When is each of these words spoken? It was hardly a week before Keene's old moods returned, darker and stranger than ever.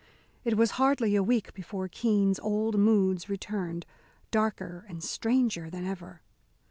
It 0.43 0.57
was 0.57 0.71
hardly 0.81 1.15
a 1.15 1.21
week 1.21 1.53
before 1.53 1.87
Keene's 1.87 2.39
old 2.39 2.75
moods 2.79 3.29
returned, 3.29 3.85
darker 4.31 4.83
and 4.89 5.03
stranger 5.03 5.69
than 5.69 5.85
ever. 5.85 6.23